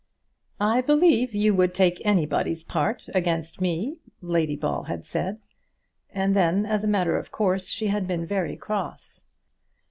"I 0.59 0.81
believe 0.81 1.35
you 1.35 1.53
would 1.53 1.75
take 1.75 2.03
anybody's 2.03 2.63
part 2.63 3.07
against 3.13 3.61
me," 3.61 3.97
Lady 4.19 4.55
Ball 4.55 4.85
had 4.85 5.05
said, 5.05 5.37
and 6.09 6.35
then 6.35 6.65
as 6.65 6.83
a 6.83 6.87
matter 6.87 7.19
of 7.19 7.31
course 7.31 7.67
she 7.67 7.85
had 7.85 8.07
been 8.07 8.25
very 8.25 8.57
cross. 8.57 9.25